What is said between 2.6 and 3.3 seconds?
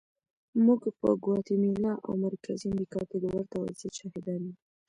امریکا کې د